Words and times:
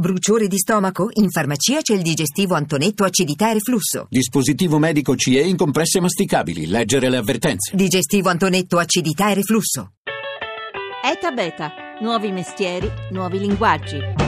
Bruciore 0.00 0.46
di 0.46 0.58
stomaco? 0.58 1.08
In 1.14 1.28
farmacia 1.28 1.80
c'è 1.80 1.92
il 1.92 2.02
digestivo 2.02 2.54
Antonetto 2.54 3.02
acidità 3.02 3.50
e 3.50 3.54
reflusso. 3.54 4.06
Dispositivo 4.08 4.78
medico 4.78 5.16
CE 5.16 5.40
in 5.40 5.56
compresse 5.56 5.98
masticabili. 5.98 6.68
Leggere 6.68 7.10
le 7.10 7.16
avvertenze. 7.16 7.74
Digestivo 7.74 8.28
Antonetto 8.28 8.78
acidità 8.78 9.28
e 9.30 9.34
reflusso. 9.34 9.94
ETA 11.04 11.32
Beta. 11.32 11.72
Nuovi 12.00 12.30
mestieri, 12.30 12.88
nuovi 13.10 13.40
linguaggi. 13.40 14.27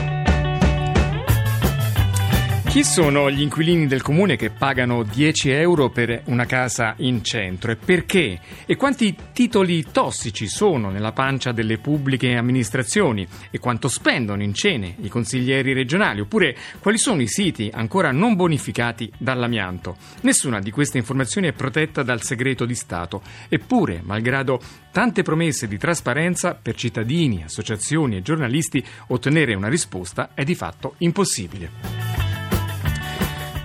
Chi 2.71 2.85
sono 2.85 3.29
gli 3.29 3.41
inquilini 3.41 3.85
del 3.85 4.01
comune 4.01 4.37
che 4.37 4.49
pagano 4.49 5.03
10 5.03 5.49
euro 5.49 5.89
per 5.89 6.21
una 6.27 6.45
casa 6.45 6.93
in 6.99 7.21
centro 7.21 7.69
e 7.69 7.75
perché? 7.75 8.39
E 8.65 8.77
quanti 8.77 9.13
titoli 9.33 9.87
tossici 9.91 10.47
sono 10.47 10.89
nella 10.89 11.11
pancia 11.11 11.51
delle 11.51 11.79
pubbliche 11.79 12.33
amministrazioni? 12.33 13.27
E 13.49 13.59
quanto 13.59 13.89
spendono 13.89 14.41
in 14.41 14.53
cene 14.53 14.95
i 15.01 15.09
consiglieri 15.09 15.73
regionali? 15.73 16.21
Oppure 16.21 16.55
quali 16.79 16.97
sono 16.97 17.21
i 17.21 17.27
siti 17.27 17.69
ancora 17.73 18.13
non 18.13 18.35
bonificati 18.35 19.11
dall'amianto? 19.17 19.97
Nessuna 20.21 20.61
di 20.61 20.71
queste 20.71 20.97
informazioni 20.97 21.49
è 21.49 21.53
protetta 21.53 22.03
dal 22.03 22.21
segreto 22.21 22.63
di 22.63 22.75
Stato. 22.75 23.21
Eppure, 23.49 23.99
malgrado 24.01 24.61
tante 24.93 25.23
promesse 25.23 25.67
di 25.67 25.77
trasparenza 25.77 26.53
per 26.55 26.75
cittadini, 26.75 27.43
associazioni 27.43 28.15
e 28.15 28.21
giornalisti, 28.21 28.81
ottenere 29.07 29.55
una 29.55 29.67
risposta 29.67 30.29
è 30.33 30.45
di 30.45 30.55
fatto 30.55 30.95
impossibile. 30.99 32.10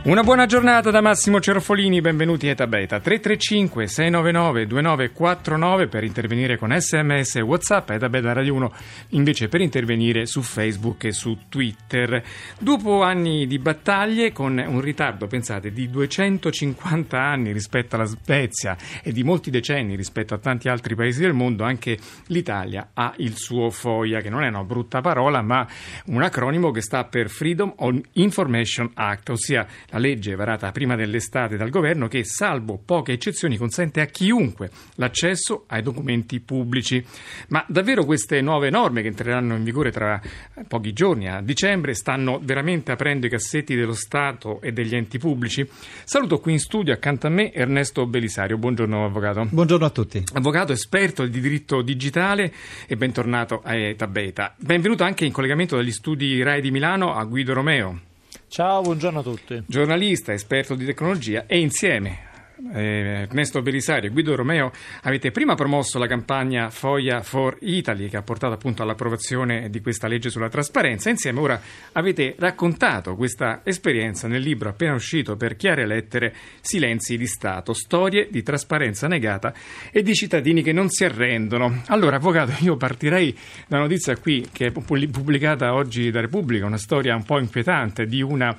Una 0.07 0.23
buona 0.23 0.47
giornata 0.47 0.93
da 0.93 1.01
Massimo 1.01 1.41
Cerofolini, 1.41 2.01
benvenuti 2.01 2.47
a 2.47 2.53
Eta 2.53 2.69
Beta 2.69 3.01
335 3.01 3.89
699 3.89 4.67
2949 4.69 5.89
per 5.89 6.05
intervenire 6.05 6.57
con 6.57 6.73
sms 6.73 7.35
e 7.35 7.41
whatsapp 7.41 7.91
Eta 7.91 8.09
Beta 8.09 8.33
Radio 8.33 8.55
1 8.55 8.73
invece 9.09 9.49
per 9.49 9.63
intervenire 9.63 10.27
su 10.27 10.43
Facebook 10.43 11.07
e 11.07 11.13
su 11.13 11.37
Twitter. 11.49 12.23
Dopo 12.57 13.03
anni 13.03 13.49
di 13.49 13.59
battaglie 13.59 14.31
con 14.31 14.65
un 14.65 14.81
ritardo, 14.81 15.27
pensate, 15.27 15.73
di 15.73 15.91
250 15.91 17.21
anni 17.21 17.51
rispetto 17.51 17.97
alla 17.97 18.05
Svezia 18.05 18.77
e 19.03 19.11
di 19.11 19.25
molti 19.25 19.51
decenni 19.51 19.97
rispetto 19.97 20.35
a 20.35 20.39
tanti 20.39 20.69
altri 20.69 20.95
paesi 20.95 21.21
del 21.21 21.33
mondo, 21.33 21.65
anche 21.65 21.99
l'Italia 22.27 22.91
ha 22.95 23.13
il 23.17 23.37
suo 23.37 23.71
FOIA, 23.71 24.21
che 24.21 24.31
non 24.31 24.45
è 24.45 24.49
una 24.49 24.63
brutta 24.63 25.01
parola, 25.01 25.43
ma 25.43 25.67
un 26.07 26.23
acronimo 26.23 26.71
che 26.71 26.81
sta 26.81 27.03
per 27.07 27.29
Freedom 27.29 27.73
on 27.79 28.01
Information 28.13 28.93
Act, 28.95 29.31
ossia 29.31 29.67
la 29.89 29.96
legge 29.99 30.35
varata 30.35 30.71
prima 30.73 30.97
dell'estate 30.97 31.57
dal 31.57 31.71
governo 31.71 32.09
che, 32.09 32.25
salvo 32.25 32.81
poche 32.85 33.13
eccezioni, 33.13 33.57
consente 33.57 34.01
a 34.01 34.07
chiunque 34.07 34.71
l'accesso 34.95 35.65
ai 35.69 35.83
documenti 35.83 36.41
pubblici. 36.41 37.05
Ma 37.49 37.65
davvero 37.69 38.05
queste 38.05 38.41
nuove 38.41 38.71
norme 38.71 39.03
che 39.03 39.09
entreranno 39.09 39.55
in 39.55 39.65
vigore 39.65 39.91
tra 39.91 40.21
pochi 40.67 40.93
giorni, 40.93 41.29
a 41.29 41.41
dicembre, 41.41 41.95
stanno 41.95 42.41
veramente 42.43 42.93
aprendo 42.93 43.27
i 43.27 43.31
cassetti 43.31 43.75
dello 43.75 43.95
Stato 43.95 44.61
e 44.61 44.73
degli 44.73 44.95
enti 44.95 45.19
pubblici? 45.19 45.69
Saluto 46.05 46.39
qui 46.39 46.53
in 46.53 46.59
studio 46.59 46.93
accanto 46.93 47.27
a 47.27 47.31
me 47.31 47.53
Ernesto 47.53 48.07
Belisario. 48.07 48.59
Buongiorno 48.59 49.05
avvocato. 49.05 49.47
Buongiorno 49.51 49.87
a 49.87 49.91
tutti. 49.91 50.23
Avvocato 50.35 50.73
esperto 50.73 51.27
di 51.27 51.41
diritto 51.41 51.83
digitale 51.83 52.53
e 52.87 52.97
bentornato 52.97 53.61
a 53.65 53.75
Tabeta. 53.95 54.55
Benvenuto 54.59 55.05
anche 55.05 55.25
in 55.25 55.33
collegamento 55.33 55.77
dagli 55.77 55.93
studi 55.93 56.43
RAI 56.43 56.61
di 56.61 56.71
Milano 56.71 57.15
a 57.15 57.25
Guido 57.25 57.53
Romeo. 57.53 58.06
Ciao, 58.49 58.81
buongiorno 58.81 59.19
a 59.19 59.23
tutti. 59.23 59.63
Giornalista, 59.67 60.33
esperto 60.33 60.75
di 60.75 60.85
tecnologia 60.85 61.45
e 61.47 61.59
insieme 61.59 62.26
eh, 62.73 63.27
Ernesto 63.29 63.63
Belisario 63.63 64.09
e 64.09 64.13
Guido 64.13 64.35
Romeo 64.35 64.71
avete 65.03 65.31
prima 65.31 65.55
promosso 65.55 65.99
la 65.99 66.07
campagna 66.07 66.71
Foia 66.71 67.23
for 67.23 67.57
Italy 67.61 68.09
che 68.09 68.17
ha 68.17 68.23
portato 68.23 68.55
appunto 68.55 68.83
all'approvazione 68.83 69.69
di 69.71 69.81
questa 69.81 70.09
legge 70.09 70.31
sulla 70.31 70.49
trasparenza. 70.49 71.11
Insieme 71.11 71.41
ora 71.41 71.61
avete 71.93 72.35
raccontato 72.39 73.15
questa 73.17 73.61
esperienza 73.65 74.29
nel 74.29 74.43
libro 74.43 74.69
appena 74.69 74.95
uscito 74.95 75.37
per 75.37 75.57
chiare 75.57 75.87
lettere 75.87 76.35
Silenzi 76.61 77.17
di 77.17 77.27
Stato, 77.27 77.73
storie 77.73 78.29
di 78.31 78.43
trasparenza 78.43 79.07
negata 79.07 79.53
e 79.91 80.03
di 80.03 80.15
cittadini 80.15 80.63
che 80.63 80.73
non 80.73 80.89
si 80.89 81.05
arrendono. 81.05 81.83
Allora, 81.87 82.17
avvocato, 82.17 82.53
io 82.61 82.77
partirei 82.77 83.33
da 83.67 83.77
una 83.77 83.87
notizia 83.87 84.17
qui 84.17 84.49
che 84.53 84.67
è 84.67 84.71
pubblicata 84.71 85.75
oggi 85.75 86.11
da 86.11 86.21
Repubblica, 86.21 86.67
una 86.67 86.79
storia 86.79 87.15
un 87.15 87.25
po' 87.25 87.39
inquietante 87.39 88.07
di 88.07 88.23
una 88.23 88.57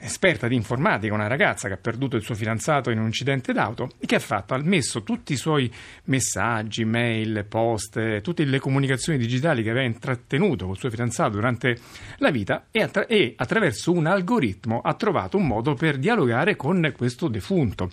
esperta 0.00 0.46
di 0.46 0.54
informatica, 0.54 1.12
una 1.12 1.26
ragazza 1.26 1.68
che 1.68 1.74
ha 1.74 1.78
perduto 1.78 2.16
il 2.16 2.22
suo 2.22 2.34
fidanzato 2.34 2.90
in 2.90 2.98
un 2.98 3.06
incidente 3.06 3.52
d'auto 3.52 3.90
e 3.98 4.06
che 4.06 4.14
ha 4.14 4.20
fatto, 4.20 4.54
ha 4.54 4.58
messo 4.62 5.02
tutti 5.02 5.32
i 5.32 5.36
suoi 5.36 5.70
messaggi, 6.04 6.84
mail, 6.84 7.44
post, 7.48 8.20
tutte 8.20 8.44
le 8.44 8.58
comunicazioni 8.60 9.18
digitali 9.18 9.62
che 9.62 9.70
aveva 9.70 9.86
intrattenuto 9.86 10.64
con 10.64 10.74
il 10.74 10.78
suo 10.78 10.90
fidanzato 10.90 11.30
durante 11.30 11.76
la 12.18 12.30
vita 12.30 12.66
e, 12.70 12.82
attra- 12.82 13.06
e 13.06 13.34
attraverso 13.36 13.92
un 13.92 14.06
algoritmo 14.06 14.80
ha 14.80 14.94
trovato 14.94 15.36
un 15.36 15.46
modo 15.46 15.74
per 15.74 15.98
dialogare 15.98 16.56
con 16.56 16.92
questo 16.96 17.28
defunto. 17.28 17.90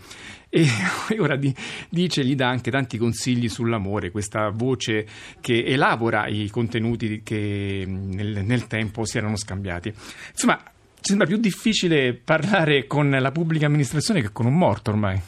E 0.50 0.66
ora 1.20 1.36
di, 1.36 1.54
dice, 1.90 2.24
gli 2.24 2.36
dà 2.36 2.48
anche 2.48 2.72
tanti 2.72 2.98
consigli 2.98 3.50
sull'amore, 3.50 4.12
questa 4.12 4.50
voce 4.50 5.06
che 5.42 5.66
elabora 5.66 6.28
i 6.28 6.50
contenuti 6.50 7.22
che 7.24 7.84
nel, 7.86 8.46
nel 8.46 8.68
tempo 8.68 9.06
si 9.06 9.18
erano 9.18 9.36
scambiati. 9.36 9.94
Insomma, 10.32 10.62
sembra 11.06 11.28
più 11.28 11.38
difficile 11.38 12.14
parlare 12.16 12.88
con 12.88 13.12
la 13.12 13.32
pubblica 13.32 13.68
amministrazione 13.68 14.22
che 14.22 14.32
con 14.32 14.48
un 14.48 14.58
morto 14.58 14.90
ormai. 14.90 15.22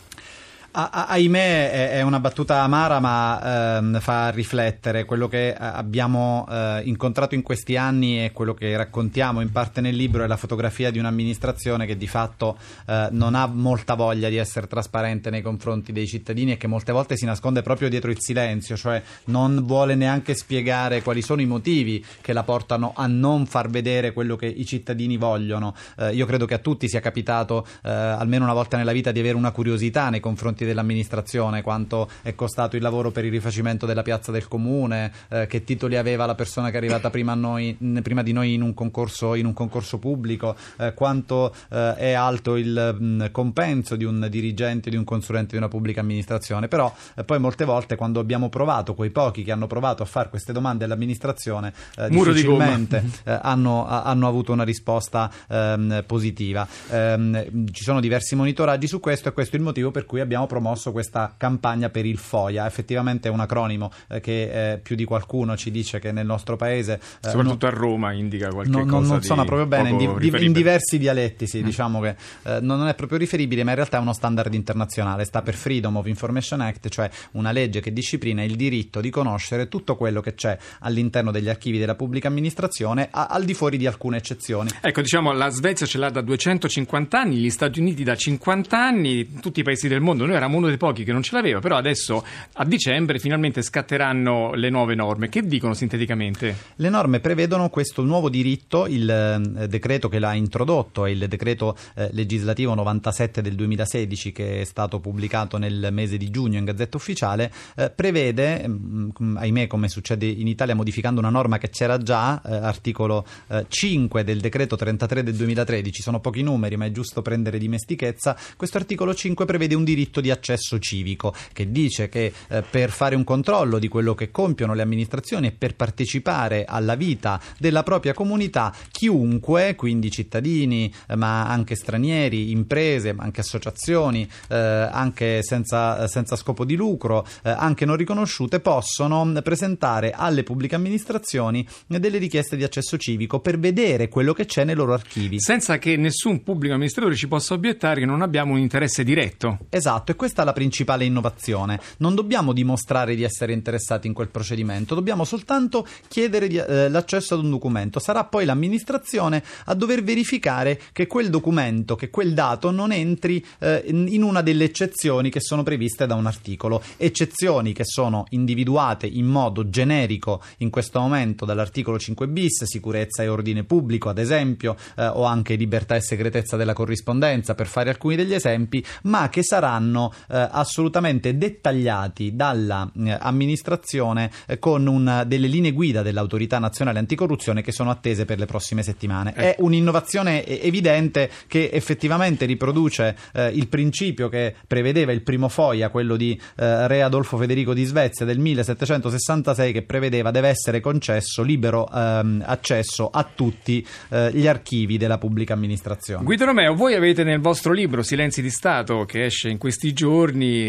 Ahimè 0.72 1.90
è 1.90 2.02
una 2.04 2.20
battuta 2.20 2.62
amara 2.62 3.00
ma 3.00 3.78
ehm, 3.78 4.00
fa 4.00 4.30
riflettere. 4.30 5.06
Quello 5.06 5.28
che 5.28 5.50
eh, 5.50 5.56
abbiamo 5.58 6.48
eh, 6.50 6.82
incontrato 6.86 7.34
in 7.34 7.42
questi 7.42 7.76
anni 7.76 8.24
e 8.24 8.32
quello 8.32 8.54
che 8.54 8.78
raccontiamo 8.78 9.42
in 9.42 9.52
parte 9.52 9.82
nel 9.82 9.96
libro 9.96 10.24
è 10.24 10.28
la 10.28 10.38
fotografia 10.38 10.92
di 10.92 11.00
un'amministrazione 11.00 11.88
che 11.88 11.98
di 11.98 12.08
fatto 12.08 12.58
eh, 12.86 13.08
non 13.12 13.34
ha 13.34 13.48
molta 13.48 13.96
voglia 13.96 14.30
di 14.30 14.38
essere 14.38 14.68
trasparente 14.68 15.32
nei 15.32 15.42
confronti 15.42 15.92
dei 15.92 16.06
cittadini 16.06 16.52
e 16.52 16.58
che 16.58 16.68
molte 16.68 16.92
volte 16.92 17.18
si 17.18 17.26
nasconde 17.26 17.64
proprio 17.64 17.90
dietro 17.90 18.12
il 18.12 18.20
silenzio, 18.20 18.78
cioè 18.78 19.02
non 19.26 19.64
vuole 19.66 19.96
neanche 19.96 20.36
spiegare 20.36 21.02
quali 21.02 21.24
sono 21.24 21.42
i 21.42 21.46
motivi 21.46 22.06
che 22.22 22.34
la 22.34 22.44
portano 22.44 22.94
a 22.96 23.08
non 23.08 23.48
far 23.48 23.70
vedere 23.70 24.14
quello 24.14 24.36
che 24.36 24.46
i 24.46 24.66
cittadini 24.66 25.18
vogliono. 25.18 25.74
Eh, 25.98 26.14
io 26.14 26.28
credo 26.28 26.46
che 26.46 26.54
a 26.54 26.60
tutti 26.60 26.88
sia 26.88 27.00
capitato 27.00 27.66
eh, 27.84 27.90
almeno 27.90 28.44
una 28.44 28.54
volta 28.54 28.78
nella 28.78 28.92
vita 28.92 29.12
di 29.12 29.20
avere 29.20 29.36
una 29.36 29.52
curiosità 29.52 30.10
nei 30.10 30.20
confronti 30.20 30.57
dell'amministrazione, 30.66 31.62
quanto 31.62 32.10
è 32.22 32.36
costato 32.36 32.76
il 32.76 32.82
lavoro 32.82 33.12
per 33.12 33.26
il 33.26 33.32
rifacimento 33.32 33.86
della 33.86 34.02
piazza 34.02 34.32
del 34.32 34.48
comune, 34.48 35.12
eh, 35.30 35.48
che 35.48 35.64
titoli 35.64 35.98
aveva 35.98 36.26
la 36.26 36.36
persona 36.36 36.70
che 36.70 36.76
è 36.76 36.78
arrivata 36.78 37.10
prima, 37.10 37.34
noi, 37.34 37.78
prima 38.02 38.24
di 38.24 38.32
noi 38.32 38.54
in 38.54 38.62
un 38.62 38.74
concorso, 38.74 39.36
in 39.36 39.46
un 39.46 39.54
concorso 39.54 39.98
pubblico, 39.98 40.56
eh, 40.78 40.94
quanto 40.94 41.54
eh, 41.70 41.96
è 41.96 42.12
alto 42.14 42.56
il 42.56 42.96
mh, 43.00 43.06
mm, 43.06 43.26
compenso 43.32 43.96
di 43.96 44.04
un 44.04 44.28
dirigente, 44.30 44.90
di 44.90 44.96
un 44.96 45.04
consulente 45.04 45.52
di 45.52 45.58
una 45.58 45.68
pubblica 45.68 46.02
amministrazione. 46.02 46.68
Però 46.68 46.94
eh, 47.16 47.24
poi 47.24 47.40
molte 47.40 47.66
volte 47.66 47.96
quando 47.96 48.20
abbiamo 48.20 48.50
provato, 48.50 48.94
quei 48.94 49.10
pochi 49.10 49.44
che 49.44 49.52
hanno 49.52 49.68
provato 49.68 50.04
a 50.04 50.06
fare 50.06 50.30
queste 50.30 50.54
domande 50.54 50.86
all'amministrazione, 50.86 51.74
eh, 51.98 52.10
difficilmente 52.10 53.04
eh, 53.24 53.40
hanno, 53.42 53.88
hanno, 53.88 54.28
avuto 54.28 54.52
una 54.52 54.64
risposta 54.64 55.32
ehm, 55.48 56.04
positiva. 56.06 56.68
Ehm, 56.90 57.72
ci 57.72 57.84
sono 57.84 58.00
diversi 58.00 58.36
monitoraggi 58.36 58.88
su 58.88 59.00
questo 59.00 59.30
e 59.30 59.34
questo 59.34 59.56
è 59.56 59.60
il 59.60 59.66
motivo 59.66 59.92
per 59.92 60.06
cui 60.06 60.20
abbiamo 60.20 60.47
promosso 60.48 60.92
questa 60.92 61.36
campagna 61.38 61.90
per 61.90 62.06
il 62.06 62.18
FOIA. 62.18 62.66
Effettivamente 62.66 63.28
è 63.28 63.32
un 63.32 63.40
acronimo 63.40 63.92
eh, 64.10 64.20
che 64.20 64.72
eh, 64.72 64.78
più 64.80 64.96
di 64.96 65.06
qualcuno 65.06 65.56
ci 65.56 65.70
dice 65.72 66.00
che 66.00 66.12
nel 66.12 66.26
nostro 66.26 66.56
paese. 66.56 66.94
Eh, 66.96 67.30
Soprattutto 67.30 67.68
non, 67.68 67.76
a 67.76 67.78
Roma 67.78 68.14
indica 68.14 68.50
qualche 68.50 68.72
non, 68.72 68.88
cosa. 68.88 69.14
Non 69.14 69.22
suona 69.22 69.46
proprio 69.46 69.68
bene, 69.68 69.90
in, 69.90 70.20
in, 70.40 70.52
diversi 70.52 70.98
dialetti, 70.98 71.46
sì, 71.48 71.60
mm. 71.60 71.64
diciamo 71.64 72.00
che 72.02 72.16
non 72.62 72.88
è 72.88 72.96
proprio 72.96 73.18
riferibile, 73.18 73.64
ma 73.64 73.70
in 73.70 73.76
realtà 73.76 73.98
è 73.98 74.02
uno 74.02 74.14
standard 74.14 74.54
internazionale. 74.54 75.26
Sta 75.26 75.42
per 75.42 75.54
Freedom 75.54 75.98
of 75.98 76.08
Information 76.08 76.62
Act, 76.62 76.90
cioè 76.90 77.10
una 77.34 77.52
legge 77.52 77.82
che 77.82 77.94
disciplina 77.94 78.44
il 78.44 78.56
diritto 78.56 79.02
di 79.02 79.10
conoscere 79.10 79.68
tutto 79.68 79.96
quello 79.96 80.22
che 80.22 80.34
c'è 80.34 80.58
all'interno 80.80 81.32
degli 81.32 81.50
archivi 81.50 81.78
della 81.78 81.96
pubblica 81.96 82.28
amministrazione, 82.28 83.10
a, 83.12 83.28
al 83.28 83.44
di 83.44 83.54
fuori 83.54 83.78
di 83.78 83.88
alcune 83.88 84.18
eccezioni. 84.18 84.70
Ecco, 84.82 85.02
diciamo, 85.02 85.32
la 85.32 85.50
Svezia 85.50 85.86
ce 85.86 85.98
l'ha 85.98 86.10
da 86.10 86.22
250 86.22 87.20
anni, 87.20 87.38
gli 87.38 87.50
Stati 87.50 87.80
Uniti 87.80 88.04
da 88.04 88.16
50 88.16 88.78
anni, 88.78 89.40
tutti 89.40 89.60
i 89.60 89.64
paesi 89.64 89.88
del 89.88 90.02
mondo. 90.02 90.26
Noi 90.26 90.37
eravamo 90.38 90.58
uno 90.58 90.68
dei 90.68 90.78
pochi 90.78 91.04
che 91.04 91.12
non 91.12 91.22
ce 91.22 91.36
l'aveva, 91.36 91.60
però 91.60 91.76
adesso 91.78 92.24
a 92.54 92.66
dicembre 92.66 93.20
finalmente 93.20 93.62
scatteranno 93.62 94.54
le 94.54 94.70
nuove 94.70 94.96
norme. 94.96 95.30
Che 95.30 95.46
dicono 95.46 95.74
sinteticamente? 95.74 96.56
Le 96.76 96.90
norme 96.90 97.20
prevedono 97.20 97.70
questo 97.70 98.04
nuovo 98.04 98.30
diritto, 98.30 98.88
il 98.88 99.10
eh, 99.10 99.68
decreto 99.68 100.10
che 100.10 100.20
l'ha 100.20 100.34
introdotto 100.34 101.06
è 101.06 101.10
il 101.10 101.28
decreto 101.28 101.76
eh, 101.96 102.10
legislativo 102.12 102.74
97 102.74 103.42
del 103.42 103.56
2016 103.56 104.32
che 104.32 104.62
è 104.62 104.64
stato 104.64 105.00
pubblicato 105.00 105.58
nel 105.58 105.90
mese 105.92 106.18
di 106.18 106.30
giugno 106.30 106.58
in 106.58 106.66
Gazzetta 106.66 106.98
Ufficiale, 106.98 107.52
eh, 107.76 107.90
prevede, 107.90 108.68
mh, 108.68 109.12
mm, 109.22 109.38
ahimè 109.38 109.68
come 109.68 109.90
succede 109.90 110.26
in 110.26 110.48
Italia 110.48 110.76
modificando 110.76 111.20
una 111.20 111.30
norma 111.30 111.58
che 111.58 111.70
c'era 111.70 111.98
già, 111.98 112.42
eh, 112.42 112.56
articolo 112.56 113.26
5 113.68 114.22
eh, 114.22 114.24
del 114.24 114.40
decreto 114.40 114.76
33 114.76 115.24
del 115.24 115.36
2013, 115.36 116.02
sono 116.02 116.20
pochi 116.20 116.42
numeri 116.42 116.78
ma 116.78 116.86
è 116.86 116.92
giusto 116.92 117.22
prendere 117.22 117.58
dimestichezza, 117.58 118.38
questo 118.56 118.78
articolo 118.78 119.14
5 119.14 119.46
prevede 119.46 119.76
un 119.76 119.84
diritto 119.84 120.22
di 120.22 120.27
di 120.28 120.32
accesso 120.32 120.78
civico 120.80 121.34
che 121.54 121.72
dice 121.72 122.10
che 122.10 122.34
eh, 122.50 122.64
per 122.70 122.90
fare 122.90 123.16
un 123.16 123.24
controllo 123.24 123.80
di 123.80 123.88
quello 123.88 124.14
che 124.14 124.30
compiono 124.30 124.74
le 124.74 124.82
amministrazioni 124.82 125.48
e 125.48 125.52
per 125.52 125.76
partecipare 125.76 126.66
alla 126.66 126.96
vita 126.96 127.40
della 127.58 127.84
propria 127.84 128.14
comunità, 128.14 128.74
chiunque, 128.92 129.76
quindi 129.76 130.12
cittadini, 130.12 130.94
eh, 131.08 131.16
ma 131.16 131.48
anche 131.48 131.76
stranieri, 131.76 132.52
imprese, 132.52 133.14
ma 133.14 133.24
anche 133.24 133.42
associazioni, 133.42 134.30
eh, 134.50 134.56
anche 134.56 135.42
senza, 135.44 136.08
senza, 136.08 136.36
scopo 136.36 136.66
di 136.66 136.76
lucro, 136.76 137.26
eh, 137.44 137.50
anche 137.50 137.86
non 137.86 137.96
riconosciute, 137.96 138.60
possono 138.60 139.32
presentare 139.42 140.12
alle 140.12 140.44
pubbliche 140.44 140.76
amministrazioni 140.76 141.66
delle 141.88 142.18
richieste 142.18 142.58
di 142.58 142.64
accesso 142.64 142.98
civico 142.98 143.40
per 143.40 143.58
vedere 143.58 144.10
quello 144.10 144.34
che 144.34 144.46
c'è 144.46 144.66
nei 144.66 144.76
loro 144.76 144.94
archivi. 144.94 145.40
Senza 145.40 145.78
che 145.78 145.96
nessun 145.96 146.44
pubblico 146.44 146.74
amministratore 146.74 147.16
ci 147.16 147.28
possa 147.28 147.54
obiettare 147.54 148.02
che 148.02 148.06
non 148.06 148.22
abbiamo 148.22 148.54
un 148.54 148.60
interesse 148.60 149.04
diretto. 149.04 149.60
Esatto, 149.70 150.12
e 150.12 150.16
questa 150.18 150.42
è 150.42 150.46
la 150.46 150.52
principale 150.52 151.06
innovazione. 151.06 151.80
Non 152.00 152.14
dobbiamo 152.14 152.52
dimostrare 152.52 153.16
di 153.16 153.24
essere 153.24 153.54
interessati 153.54 154.08
in 154.08 154.14
quel 154.14 154.28
procedimento, 154.28 154.96
dobbiamo 154.96 155.24
soltanto 155.24 155.88
chiedere 156.10 156.50
di, 156.50 156.58
eh, 156.58 156.90
l'accesso 156.90 157.36
ad 157.36 157.44
un 157.44 157.52
documento. 157.52 158.00
Sarà 158.00 158.26
poi 158.26 158.44
l'amministrazione 158.44 159.42
a 159.66 159.74
dover 159.74 160.04
verificare 160.04 160.82
che 160.92 161.08
quel 161.08 161.30
documento, 161.30 161.96
che 161.96 162.10
quel 162.10 162.34
dato 162.34 162.72
non 162.72 162.92
entri 162.92 163.44
eh, 163.60 163.84
in 163.88 164.24
una 164.24 164.42
delle 164.42 164.66
eccezioni 164.66 165.30
che 165.30 165.40
sono 165.40 165.64
previste 165.64 166.06
da 166.06 166.16
un 166.16 166.26
articolo. 166.26 166.82
Eccezioni 166.98 167.72
che 167.72 167.86
sono 167.86 168.26
individuate 168.30 169.08
in 169.08 169.28
modo 169.28 169.70
generico 169.70 170.42
in 170.58 170.70
questo 170.70 171.00
momento 171.00 171.46
dall'articolo 171.46 171.98
5 171.98 172.28
bis, 172.28 172.64
sicurezza 172.64 173.24
e 173.24 173.28
ordine 173.28 173.64
pubblico, 173.64 174.10
ad 174.10 174.18
esempio, 174.18 174.76
eh, 174.96 175.06
o 175.06 175.24
anche 175.24 175.56
libertà 175.56 175.96
e 175.96 176.02
segretezza 176.02 176.58
della 176.58 176.74
corrispondenza, 176.74 177.54
per 177.56 177.68
fare 177.68 177.90
alcuni 177.90 178.16
degli 178.16 178.34
esempi, 178.34 178.84
ma 179.04 179.30
che 179.30 179.44
saranno 179.44 180.07
eh, 180.30 180.48
assolutamente 180.52 181.38
dettagliati 181.38 182.36
dall'amministrazione 182.36 184.26
eh, 184.48 184.54
eh, 184.54 184.60
con 184.60 184.88
un, 184.88 185.24
delle 185.26 185.48
linee 185.48 185.72
guida 185.72 186.02
dell'autorità 186.02 186.60
nazionale 186.60 187.00
anticorruzione 187.00 187.62
che 187.62 187.72
sono 187.72 187.90
attese 187.90 188.26
per 188.26 188.40
le 188.40 188.46
prossime 188.46 188.84
settimane. 188.84 189.34
È 189.34 189.50
ecco. 189.50 189.66
un'innovazione 189.66 190.46
evidente 190.46 191.30
che 191.48 191.70
effettivamente 191.72 192.46
riproduce 192.46 193.16
eh, 193.34 193.50
il 193.50 193.68
principio 193.68 194.30
che 194.30 194.56
prevedeva 194.68 195.12
il 195.12 195.22
primo 195.22 195.50
foia, 195.50 195.90
quello 195.90 196.16
di 196.16 196.40
eh, 196.56 196.88
Re 196.88 197.02
Adolfo 197.02 197.38
Federico 197.38 197.74
di 197.74 197.84
Svezia 197.84 198.26
del 198.26 198.40
1766, 198.40 199.74
che 199.74 199.82
prevedeva 199.84 200.32
deve 200.32 200.50
essere 200.50 200.80
concesso 200.80 201.44
libero 201.44 201.90
ehm, 201.92 202.44
accesso 202.46 203.10
a 203.10 203.24
tutti 203.24 203.86
eh, 204.10 204.32
gli 204.34 204.48
archivi 204.48 204.98
della 204.98 205.18
pubblica 205.18 205.54
amministrazione. 205.54 206.24
Guido 206.24 206.46
Romeo, 206.46 206.74
voi 206.76 206.94
avete 206.94 207.24
nel 207.24 207.40
vostro 207.40 207.74
libro 207.74 208.04
Silenzi 208.04 208.42
di 208.42 208.50
Stato, 208.50 209.06
che 209.06 209.26
esce 209.26 209.50
in 209.50 209.58
questi 209.58 209.94
giorni, 209.94 209.97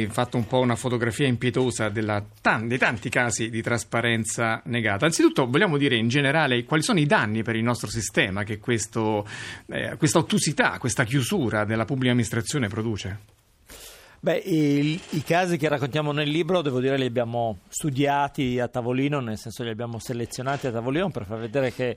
fatto 0.08 0.36
un 0.36 0.46
po' 0.46 0.60
una 0.60 0.76
fotografia 0.76 1.26
impietosa 1.26 1.88
della, 1.88 2.24
dei 2.62 2.78
tanti 2.78 3.08
casi 3.10 3.50
di 3.50 3.60
trasparenza 3.60 4.62
negata. 4.64 5.06
Anzitutto 5.06 5.46
vogliamo 5.46 5.76
dire 5.76 5.96
in 5.96 6.08
generale 6.08 6.64
quali 6.64 6.82
sono 6.82 6.98
i 6.98 7.06
danni 7.06 7.42
per 7.42 7.56
il 7.56 7.62
nostro 7.62 7.90
sistema 7.90 8.44
che 8.44 8.58
questo, 8.58 9.26
eh, 9.66 9.96
questa 9.96 10.18
ottusità, 10.18 10.78
questa 10.78 11.04
chiusura 11.04 11.64
della 11.64 11.84
pubblica 11.84 12.12
amministrazione 12.12 12.68
produce? 12.68 13.18
Beh, 14.20 14.36
i, 14.36 15.00
i, 15.10 15.22
casi 15.22 15.56
che 15.56 15.68
raccontiamo 15.68 16.10
nel 16.10 16.28
libro, 16.28 16.60
devo 16.60 16.80
dire, 16.80 16.98
li 16.98 17.06
abbiamo 17.06 17.58
studiati 17.68 18.58
a 18.58 18.66
tavolino, 18.66 19.20
nel 19.20 19.38
senso 19.38 19.62
li 19.62 19.70
abbiamo 19.70 20.00
selezionati 20.00 20.66
a 20.66 20.72
tavolino 20.72 21.10
per 21.10 21.24
far 21.24 21.38
vedere 21.38 21.72
che 21.72 21.96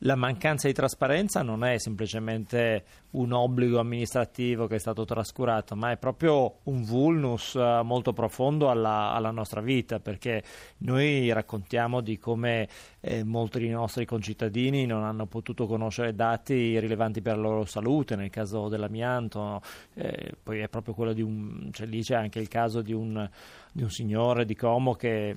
la 0.00 0.14
mancanza 0.14 0.66
di 0.68 0.74
trasparenza 0.74 1.42
non 1.42 1.64
è 1.64 1.78
semplicemente 1.78 2.84
un 3.12 3.32
obbligo 3.32 3.78
amministrativo 3.78 4.66
che 4.66 4.74
è 4.74 4.78
stato 4.78 5.06
trascurato, 5.06 5.74
ma 5.74 5.90
è 5.90 5.96
proprio 5.96 6.58
un 6.64 6.82
vulnus 6.82 7.54
eh, 7.54 7.80
molto 7.82 8.12
profondo 8.12 8.68
alla, 8.68 9.12
alla 9.12 9.30
nostra 9.30 9.62
vita, 9.62 9.98
perché 9.98 10.42
noi 10.78 11.32
raccontiamo 11.32 12.02
di 12.02 12.18
come 12.18 12.68
eh, 13.00 13.24
molti 13.24 13.58
dei 13.58 13.70
nostri 13.70 14.04
concittadini 14.04 14.84
non 14.84 15.02
hanno 15.02 15.24
potuto 15.24 15.66
conoscere 15.66 16.14
dati 16.14 16.78
rilevanti 16.78 17.22
per 17.22 17.36
la 17.36 17.42
loro 17.42 17.64
salute, 17.64 18.16
nel 18.16 18.28
caso 18.30 18.68
dell'amianto, 18.68 19.62
eh, 19.94 20.32
poi 20.42 20.58
è 20.58 20.68
proprio 20.68 20.92
quello 20.92 21.14
di 21.14 21.22
un, 21.22 21.70
cioè 21.72 21.86
lì 21.86 22.02
c'è 22.02 22.16
anche 22.16 22.38
il 22.38 22.48
caso 22.48 22.82
di 22.82 22.92
un, 22.92 23.26
di 23.72 23.82
un 23.82 23.90
signore 23.90 24.44
di 24.44 24.54
Como 24.54 24.94
che 24.94 25.36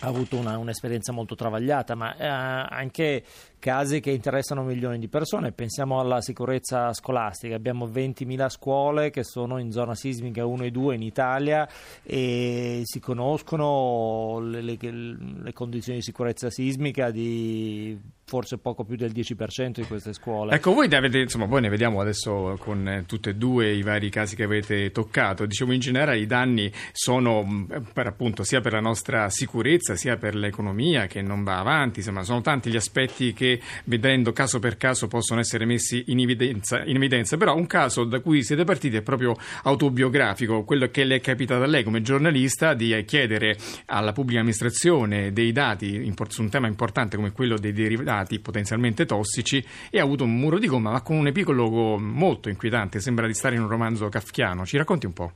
ha 0.00 0.06
avuto 0.06 0.36
una, 0.36 0.56
un'esperienza 0.56 1.12
molto 1.12 1.34
travagliata, 1.34 1.94
ma 1.94 2.16
eh, 2.16 2.26
anche 2.26 3.22
casi 3.60 4.00
che 4.00 4.10
interessano 4.10 4.64
milioni 4.64 4.98
di 4.98 5.06
persone. 5.06 5.52
Pensiamo 5.52 6.00
alla 6.00 6.20
sicurezza 6.20 6.92
scolastica, 6.92 7.54
abbiamo 7.54 7.86
20.000 7.86 8.48
scuole 8.48 9.10
che 9.10 9.22
sono 9.22 9.58
in 9.58 9.70
zona 9.70 9.94
sismica 9.94 10.44
1 10.44 10.64
e 10.64 10.70
2 10.72 10.94
in 10.96 11.02
Italia 11.02 11.68
e 12.02 12.80
si 12.82 12.98
conoscono 12.98 14.40
le, 14.40 14.62
le, 14.62 14.76
le 14.80 15.52
condizioni 15.52 15.98
di 15.98 16.04
sicurezza 16.04 16.50
sismica 16.50 17.12
di 17.12 18.18
forse 18.30 18.58
poco 18.58 18.84
più 18.84 18.94
del 18.94 19.10
10% 19.10 19.80
di 19.80 19.84
queste 19.86 20.12
scuole. 20.12 20.54
Ecco, 20.54 20.72
voi, 20.72 20.86
avete, 20.94 21.18
insomma, 21.18 21.46
voi 21.46 21.62
ne 21.62 21.68
vediamo 21.68 22.00
adesso 22.00 22.56
con 22.60 22.86
eh, 22.86 23.04
tutti 23.04 23.30
e 23.30 23.34
due 23.34 23.72
i 23.72 23.82
vari 23.82 24.08
casi 24.08 24.36
che 24.36 24.44
avete 24.44 24.92
toccato. 24.92 25.46
Diciamo, 25.46 25.72
in 25.72 25.80
generale 25.80 26.16
i 26.16 26.26
danni 26.26 26.70
sono 26.92 27.42
mm, 27.44 27.64
per, 27.92 28.06
appunto 28.06 28.44
sia 28.44 28.60
per 28.60 28.74
la 28.74 28.80
nostra 28.80 29.28
sicurezza 29.30 29.96
sia 29.96 30.16
per 30.16 30.36
l'economia 30.36 31.08
che 31.08 31.22
non 31.22 31.42
va 31.42 31.58
avanti, 31.58 31.98
insomma, 31.98 32.22
sono 32.22 32.40
tanti 32.40 32.70
gli 32.70 32.76
aspetti 32.76 33.32
che 33.32 33.49
vedendo 33.84 34.32
caso 34.32 34.58
per 34.58 34.76
caso 34.76 35.08
possono 35.08 35.40
essere 35.40 35.64
messi 35.64 36.04
in 36.08 36.20
evidenza, 36.20 36.84
in 36.84 36.96
evidenza, 36.96 37.36
però 37.36 37.54
un 37.54 37.66
caso 37.66 38.04
da 38.04 38.20
cui 38.20 38.42
siete 38.42 38.64
partiti 38.64 38.96
è 38.96 39.02
proprio 39.02 39.34
autobiografico, 39.62 40.64
quello 40.64 40.88
che 40.88 41.04
le 41.04 41.16
è 41.16 41.20
capitato 41.20 41.62
a 41.62 41.66
lei 41.66 41.82
come 41.82 42.02
giornalista 42.02 42.74
di 42.74 43.02
chiedere 43.06 43.56
alla 43.86 44.12
pubblica 44.12 44.40
amministrazione 44.40 45.32
dei 45.32 45.52
dati 45.52 46.12
su 46.28 46.42
un 46.42 46.50
tema 46.50 46.66
importante 46.66 47.16
come 47.16 47.32
quello 47.32 47.58
dei 47.58 47.72
derivati 47.72 48.38
potenzialmente 48.40 49.06
tossici 49.06 49.64
e 49.90 49.98
ha 49.98 50.02
avuto 50.02 50.24
un 50.24 50.36
muro 50.36 50.58
di 50.58 50.66
gomma 50.66 50.90
ma 50.90 51.02
con 51.02 51.16
un 51.16 51.26
epilogo 51.28 51.98
molto 51.98 52.48
inquietante, 52.48 53.00
sembra 53.00 53.26
di 53.26 53.34
stare 53.34 53.56
in 53.56 53.62
un 53.62 53.68
romanzo 53.68 54.08
kafkiano. 54.08 54.66
Ci 54.66 54.76
racconti 54.76 55.06
un 55.06 55.12
po'? 55.12 55.32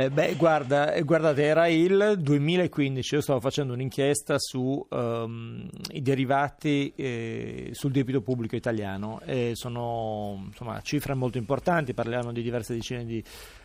Eh 0.00 0.08
beh, 0.08 0.36
guarda, 0.36 0.94
eh, 0.94 1.02
guardate, 1.02 1.42
era 1.42 1.66
il 1.66 2.14
2015, 2.20 3.16
io 3.16 3.20
stavo 3.20 3.38
facendo 3.38 3.74
un'inchiesta 3.74 4.36
sui 4.38 4.82
um, 4.88 5.68
derivati 5.92 6.90
eh, 6.96 7.68
sul 7.72 7.90
debito 7.90 8.22
pubblico 8.22 8.56
italiano 8.56 9.20
e 9.26 9.50
sono 9.52 10.44
insomma, 10.46 10.80
cifre 10.80 11.12
molto 11.12 11.36
importanti, 11.36 11.92
parliamo 11.92 12.32
di 12.32 12.40
diverse 12.40 12.72
decine 12.72 13.04
di, 13.04 13.22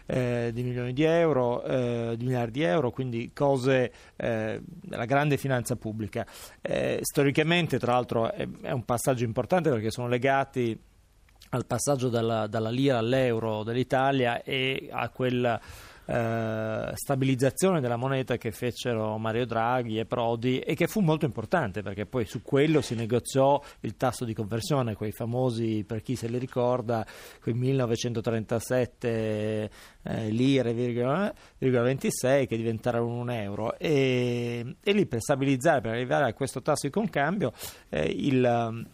eh, 0.08 0.52
di 0.54 0.62
milioni 0.64 0.92
di 0.92 1.04
euro, 1.04 1.64
eh, 1.64 2.16
di 2.18 2.26
miliardi 2.26 2.60
di 2.60 2.66
euro, 2.66 2.92
quindi 2.92 3.32
cose 3.34 3.94
eh, 4.18 4.62
della 4.62 5.06
grande 5.06 5.38
finanza 5.38 5.78
pubblica. 5.78 6.26
storicamente, 7.00 7.80
tra 7.80 7.94
l'altro, 7.94 8.30
è, 8.30 8.46
è 8.60 8.72
un 8.72 8.84
passaggio 8.84 9.24
importante 9.24 9.70
perché 9.70 9.90
sono 9.90 10.10
legati 10.10 10.78
al 11.52 11.66
passaggio 11.66 12.10
dalla, 12.10 12.48
dalla 12.48 12.70
lira 12.70 12.98
all'euro 12.98 13.64
dell'Italia 13.64 14.44
e 14.44 14.90
a 14.92 15.08
quella 15.08 15.62
eh, 16.06 16.92
stabilizzazione 16.94 17.82
della 17.82 17.96
moneta 17.96 18.38
che 18.38 18.52
fecero 18.52 19.18
Mario 19.18 19.46
Draghi 19.46 19.98
e 20.00 20.06
Prodi 20.06 20.60
e 20.60 20.76
che 20.76 20.88
fu 20.88 21.00
molto 21.00 21.26
importante 21.26 21.82
perché 21.82 22.06
poi 22.06 22.26
su 22.26 22.42
quello 22.42 22.82
si 22.82 22.96
negoziò 22.96 23.62
il 23.82 23.98
tasso 23.98 24.24
di 24.26 24.34
conversione, 24.34 24.96
quei 24.96 25.12
famosi, 25.12 25.84
per 25.86 26.02
chi 26.02 26.16
se 26.16 26.28
li 26.28 26.38
ricorda, 26.38 27.06
quei 27.42 27.56
1937 27.56 29.70
eh, 30.04 30.30
lire, 30.30 30.74
virgola, 30.74 31.34
26 31.58 32.48
che 32.48 32.58
diventarono 32.58 33.14
un 33.14 33.32
euro. 33.32 33.78
E, 33.78 34.76
e, 34.82 34.92
lì 34.92 35.06
per 35.06 35.22
stabilizzare, 35.22 35.82
per 35.82 35.92
arrivare 35.92 36.30
a 36.30 36.34
questo 36.34 36.62
tasso 36.62 36.88
di 36.88 36.92
concambio 36.92 37.54
eh, 37.90 38.06
il 38.06 38.86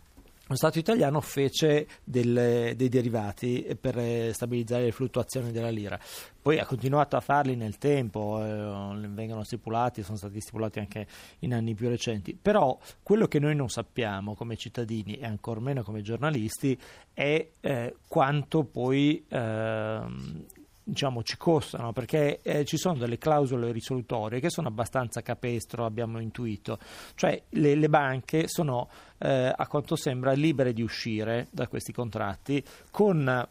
lo 0.51 0.57
Stato 0.57 0.79
italiano 0.79 1.21
fece 1.21 1.87
del, 2.03 2.73
dei 2.75 2.89
derivati 2.89 3.77
per 3.79 3.97
eh, 3.97 4.31
stabilizzare 4.33 4.85
le 4.85 4.91
fluttuazioni 4.91 5.51
della 5.51 5.69
lira. 5.69 5.99
Poi 6.41 6.59
ha 6.59 6.65
continuato 6.65 7.15
a 7.15 7.19
farli 7.19 7.55
nel 7.55 7.77
tempo, 7.77 8.43
eh, 8.43 9.07
vengono 9.07 9.43
stipulati, 9.43 10.03
sono 10.03 10.17
stati 10.17 10.39
stipulati 10.39 10.79
anche 10.79 11.07
in 11.39 11.53
anni 11.53 11.73
più 11.73 11.87
recenti. 11.87 12.37
Però 12.39 12.77
quello 13.01 13.27
che 13.27 13.39
noi 13.39 13.55
non 13.55 13.69
sappiamo 13.69 14.35
come 14.35 14.55
cittadini 14.55 15.15
e 15.17 15.25
ancor 15.25 15.59
meno 15.59 15.83
come 15.83 16.01
giornalisti 16.01 16.79
è 17.13 17.49
eh, 17.59 17.95
quanto 18.07 18.63
poi 18.63 19.23
ehm, 19.27 20.45
diciamo, 20.91 21.23
ci 21.23 21.37
costano 21.37 21.93
perché 21.93 22.41
eh, 22.41 22.65
ci 22.65 22.77
sono 22.77 22.97
delle 22.97 23.17
clausole 23.17 23.71
risolutorie 23.71 24.41
che 24.41 24.49
sono 24.49 24.67
abbastanza 24.67 25.21
capestro, 25.21 25.85
abbiamo 25.85 26.19
intuito, 26.19 26.77
cioè 27.15 27.41
le, 27.51 27.75
le 27.75 27.89
banche 27.89 28.47
sono 28.47 28.89
eh, 29.17 29.53
a 29.55 29.67
quanto 29.67 29.95
sembra 29.95 30.33
libere 30.33 30.73
di 30.73 30.81
uscire 30.81 31.47
da 31.51 31.67
questi 31.67 31.93
contratti 31.93 32.61
con 32.91 33.47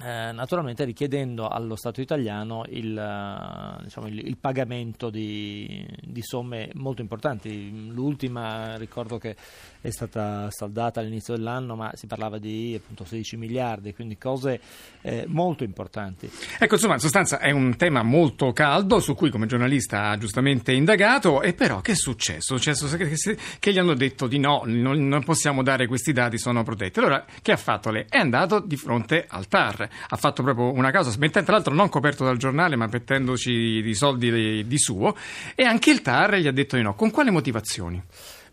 eh, 0.00 0.30
naturalmente 0.30 0.84
richiedendo 0.84 1.48
allo 1.48 1.74
Stato 1.74 2.00
italiano 2.00 2.64
il, 2.68 2.96
eh, 2.96 3.82
diciamo, 3.82 4.06
il, 4.06 4.18
il 4.28 4.36
pagamento 4.36 5.10
di, 5.10 5.84
di, 6.00 6.22
somme 6.22 6.70
molto 6.74 7.00
importanti. 7.02 7.90
L'ultima 7.90 8.76
ricordo 8.76 9.18
che 9.18 9.34
è 9.80 9.90
stata 9.90 10.50
saldata 10.52 11.00
all'inizio 11.00 11.34
dell'anno, 11.34 11.74
ma 11.74 11.90
si 11.94 12.06
parlava 12.06 12.38
di 12.38 12.78
appunto 12.80 13.04
16 13.04 13.36
miliardi, 13.36 13.92
quindi 13.92 14.16
cose 14.16 14.60
eh, 15.00 15.24
molto 15.26 15.64
importanti. 15.64 16.30
Ecco, 16.60 16.74
insomma, 16.74 16.94
in 16.94 17.00
sostanza 17.00 17.38
è 17.40 17.50
un 17.50 17.76
tema 17.76 18.04
molto 18.04 18.52
caldo 18.52 19.00
su 19.00 19.16
cui 19.16 19.30
come 19.30 19.46
giornalista 19.46 20.10
ha 20.10 20.16
giustamente 20.16 20.70
indagato, 20.70 21.42
e 21.42 21.54
però 21.54 21.80
che 21.80 21.92
è 21.92 21.96
successo? 21.96 22.54
È 22.54 22.58
successo 22.58 22.96
che, 22.96 23.16
che 23.58 23.72
gli 23.72 23.78
hanno 23.78 23.94
detto 23.94 24.28
di 24.28 24.38
no, 24.38 24.62
non, 24.64 25.08
non 25.08 25.24
possiamo 25.24 25.64
dare 25.64 25.88
questi 25.88 26.12
dati, 26.12 26.38
sono 26.38 26.62
protetti. 26.62 27.00
Allora, 27.00 27.24
che 27.42 27.50
ha 27.50 27.56
fatto 27.56 27.90
lei? 27.90 28.06
È 28.08 28.18
andato 28.18 28.60
di 28.60 28.76
fronte 28.76 29.24
al 29.28 29.48
TAR 29.48 29.86
ha 30.08 30.16
fatto 30.16 30.42
proprio 30.42 30.72
una 30.72 30.90
causa, 30.90 31.10
mettendo, 31.18 31.48
tra 31.48 31.56
l'altro 31.56 31.74
non 31.74 31.88
coperto 31.88 32.24
dal 32.24 32.36
giornale, 32.36 32.76
ma 32.76 32.88
mettendoci 32.90 33.82
di 33.82 33.94
soldi 33.94 34.30
di, 34.30 34.66
di 34.66 34.78
suo, 34.78 35.14
e 35.54 35.64
anche 35.64 35.90
il 35.90 36.02
TAR 36.02 36.36
gli 36.36 36.46
ha 36.46 36.52
detto 36.52 36.76
di 36.76 36.82
no. 36.82 36.94
Con 36.94 37.10
quali 37.10 37.30
motivazioni? 37.30 38.02